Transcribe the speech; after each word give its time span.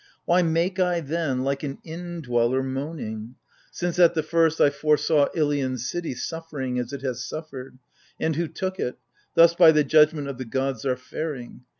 Why 0.25 0.41
make 0.41 0.79
I 0.79 0.99
then, 0.99 1.43
like 1.43 1.61
an 1.61 1.77
indweller, 1.83 2.63
moaning? 2.63 3.35
Since 3.71 3.99
at 3.99 4.15
the 4.15 4.23
first 4.23 4.59
I 4.59 4.71
foresaw 4.71 5.27
Ilion's 5.35 5.87
city 5.87 6.15
Suffering 6.15 6.79
as 6.79 6.91
it 6.91 7.03
has 7.03 7.23
suffered: 7.23 7.77
and 8.19 8.35
who 8.35 8.47
took 8.47 8.79
it, 8.79 8.97
Thus 9.35 9.53
by 9.53 9.71
the 9.71 9.83
judgment 9.83 10.27
of 10.27 10.39
the 10.39 10.45
gods 10.45 10.85
are 10.87 10.97
faring. 10.97 11.65